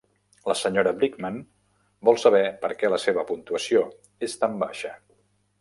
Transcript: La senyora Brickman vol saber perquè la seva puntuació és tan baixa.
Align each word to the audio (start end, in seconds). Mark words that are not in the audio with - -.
La 0.51 0.53
senyora 0.61 0.93
Brickman 1.01 1.37
vol 2.09 2.19
saber 2.23 2.41
perquè 2.65 2.93
la 2.95 3.01
seva 3.07 3.27
puntuació 3.33 3.85
és 4.31 4.39
tan 4.45 4.61
baixa. 4.65 4.99